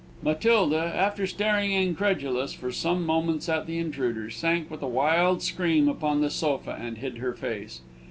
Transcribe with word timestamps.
Matilda, 0.23 0.91
after 0.95 1.27
staring, 1.27 1.73
incredulous, 1.73 2.53
for 2.53 2.71
some 2.71 3.05
moments 3.05 3.47
at 3.47 3.67
the 3.67 3.77
intruder, 3.77 4.31
sank 4.31 4.71
with 4.71 4.81
a 4.81 4.87
wild 4.87 5.43
scream 5.43 5.87
upon 5.87 6.21
the 6.21 6.31
sofa, 6.31 6.75
and 6.81 6.97
hid 6.97 7.19
her 7.19 7.33
face. 7.35 7.81